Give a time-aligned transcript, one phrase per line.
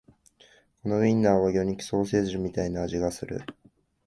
[0.81, 3.43] このウインナーは魚肉ソーセージみたいな味がする